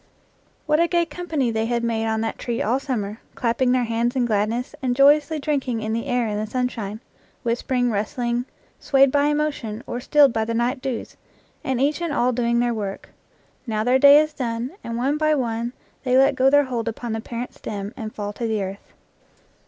[0.65, 4.15] What a gay company they had made on that tree all summer, clapping their hands
[4.15, 7.01] in gladness, and joyously drinking in the air and the sunshine,
[7.43, 8.45] whis pering, rustling,
[8.79, 11.17] swayed by emotion, or stilled by the night dews,
[11.63, 13.09] and each and all doing their work!
[13.67, 15.73] Now 84 IN FIELD AND WOOD their day is done, and one by one
[16.03, 18.93] they let go their hold upon the parent stem, and fall to the earth.